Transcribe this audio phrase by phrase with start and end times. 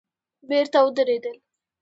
[0.49, 1.37] بېرته ودرېدل.